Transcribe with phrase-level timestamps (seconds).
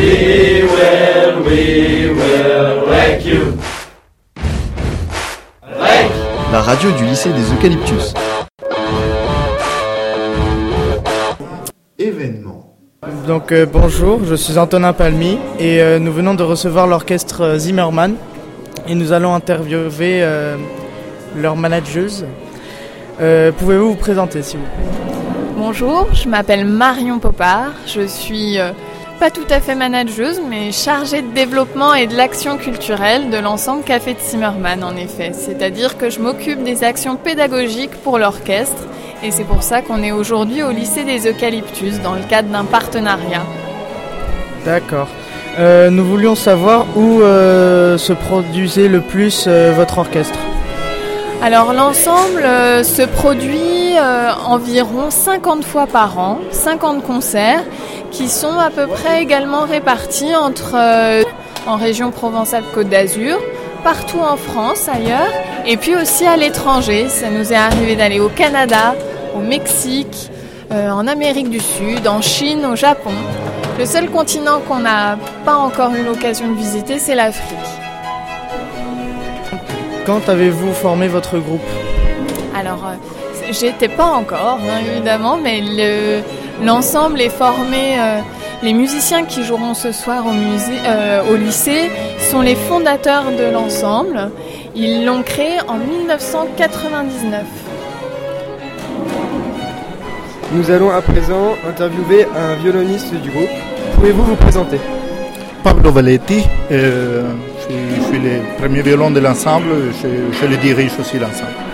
[0.00, 3.52] We will, we will wreck you.
[5.78, 6.10] Wreck.
[6.50, 8.14] La radio du lycée des Eucalyptus.
[11.98, 12.76] Événement.
[13.26, 17.58] Donc euh, bonjour, je suis Antonin Palmy et euh, nous venons de recevoir l'orchestre euh,
[17.58, 18.14] Zimmerman
[18.88, 20.56] et nous allons interviewer euh,
[21.36, 22.24] leur manageuse.
[23.20, 25.12] Euh, Pouvez-vous vous présenter s'il vous plaît?
[25.58, 27.72] Bonjour, je m'appelle Marion Popard.
[27.86, 28.70] Je suis euh,
[29.20, 33.84] pas tout à fait manageuse, mais chargée de développement et de l'action culturelle de l'ensemble
[33.84, 35.32] Café de Zimmerman, en effet.
[35.34, 38.82] C'est-à-dire que je m'occupe des actions pédagogiques pour l'orchestre,
[39.22, 42.64] et c'est pour ça qu'on est aujourd'hui au lycée des Eucalyptus, dans le cadre d'un
[42.64, 43.42] partenariat.
[44.64, 45.08] D'accord.
[45.58, 50.38] Euh, nous voulions savoir où euh, se produisait le plus euh, votre orchestre.
[51.42, 52.42] Alors l'ensemble
[52.84, 53.96] se produit
[54.46, 57.64] environ 50 fois par an, 50 concerts
[58.10, 61.22] qui sont à peu près également répartis entre euh,
[61.66, 63.38] en région Provence-Alpes-Côte d'Azur,
[63.84, 65.32] partout en France ailleurs,
[65.66, 67.08] et puis aussi à l'étranger.
[67.08, 68.94] Ça nous est arrivé d'aller au Canada,
[69.34, 70.30] au Mexique,
[70.72, 73.12] euh, en Amérique du Sud, en Chine, au Japon.
[73.78, 77.58] Le seul continent qu'on n'a pas encore eu l'occasion de visiter, c'est l'Afrique.
[80.06, 81.60] Quand avez-vous formé votre groupe?
[82.58, 86.22] Alors, euh, j'étais pas encore, hein, évidemment, mais le-
[86.64, 87.98] l'ensemble est formé.
[87.98, 88.20] euh,
[88.62, 93.50] les musiciens qui joueront ce soir au, musée, euh, au lycée sont les fondateurs de
[93.50, 94.30] l'ensemble.
[94.76, 97.42] Ils l'ont créé en 1999.
[100.52, 103.48] Nous allons à présent interviewer un violoniste du groupe.
[103.94, 104.78] Pouvez-vous vous présenter?
[105.62, 107.22] Pablo Valetti, euh,
[107.58, 109.68] je, suis, je suis le premier violon de l'ensemble,
[110.02, 111.69] je, je le dirige aussi l'ensemble.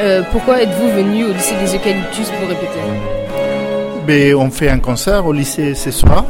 [0.00, 2.78] Euh, pourquoi êtes-vous venu au lycée des Eucalyptus pour répéter
[4.06, 6.24] Mais on fait un concert au lycée ce soir,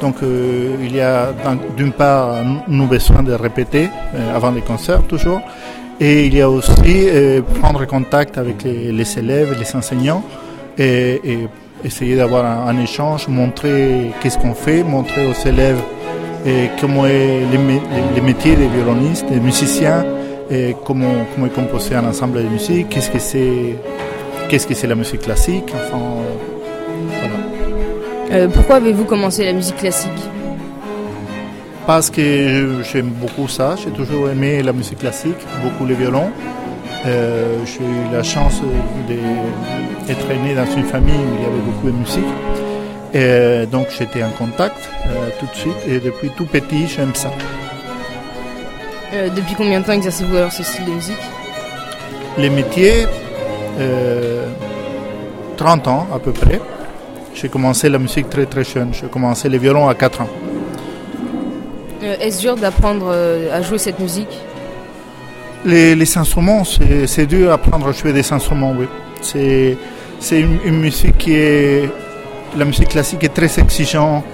[0.00, 2.28] donc euh, il y a d'un- d'une part
[2.68, 5.40] nous besoin de répéter euh, avant les concerts toujours,
[6.00, 7.08] et il y a aussi
[7.60, 10.22] prendre contact avec les, élèves les enseignants
[10.78, 11.20] et,
[11.84, 15.78] essayer d'avoir un, échange, montrer qu'est-ce qu'on fait, montrer aux élèves
[16.80, 20.04] comment est les, les- les métiers des violonistes, des musiciens,
[20.50, 23.76] et comment, comment est composé un ensemble de musique, qu'est-ce que c'est
[24.48, 26.00] qu'est-ce que c'est la musique classique, enfin
[27.20, 27.34] voilà.
[28.32, 30.10] Euh, Pourquoi avez-vous commencé la musique classique?
[31.86, 36.30] Parce que j'aime beaucoup ça, j'ai toujours aimé la musique classique, beaucoup le violon.
[37.06, 38.60] Euh, j'ai eu la chance
[39.06, 42.24] d'être né dans une famille où il y avait beaucoup de musique.
[43.14, 44.76] Et donc j'étais en contact
[45.06, 47.30] euh, tout de suite et depuis tout petit j'aime ça.
[49.14, 51.16] Euh, Depuis combien de temps exercez-vous alors ce style de musique
[52.36, 53.06] Les métiers,
[53.78, 54.46] euh,
[55.56, 56.60] 30 ans à peu près.
[57.34, 60.28] J'ai commencé la musique très très jeune, j'ai commencé le violon à 4 ans.
[62.02, 64.36] Euh, Est-ce dur d'apprendre euh, à jouer cette musique
[65.64, 68.86] Les, les instruments, c'est dur d'apprendre à jouer des instruments, oui.
[69.20, 69.76] C'est
[70.20, 71.88] c'est une, une musique qui est...
[72.56, 74.24] La musique classique est très exigeante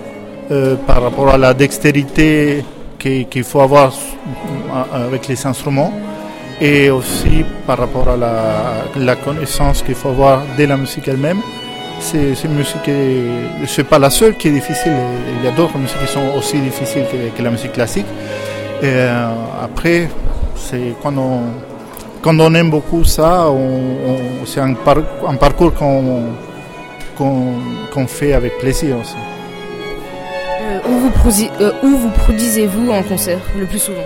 [0.50, 2.64] euh, par rapport à la dextérité
[3.04, 5.92] qu'il faut avoir euh, avec les instruments
[6.60, 11.40] et aussi par rapport à la, connaissance qu'il faut avoir de la musique elle-même.
[12.00, 12.90] C'est une musique
[13.66, 14.92] c'est pas la seule qui est difficile.
[15.38, 17.04] Il y a d'autres musiques qui sont aussi difficiles
[17.36, 18.06] que, la musique classique.
[18.82, 19.28] Euh,
[19.62, 20.08] après,
[20.56, 21.40] c'est quand on,
[22.20, 23.46] quand on aime beaucoup ça,
[24.44, 26.32] c'est un, par- un parcours qu'on
[27.16, 29.14] qu'on fait avec plaisir aussi.
[30.64, 31.10] Euh, Où vous,
[31.60, 33.98] euh, vous produisez-vous en concert le plus souvent?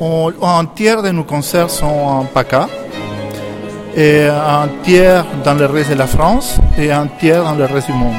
[0.00, 2.68] On- un tiers de nos concerts sont en PACA,
[3.96, 7.86] et un tiers dans le reste de la France et un tiers dans le reste
[7.86, 8.14] du monde.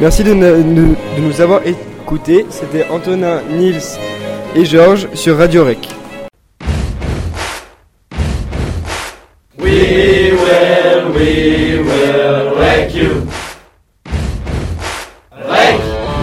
[0.00, 2.44] Merci de, ne- de- de nous avoir écoutés.
[2.50, 3.80] C'était Antonin, Nils
[4.54, 5.88] et Georges sur Radio Rec.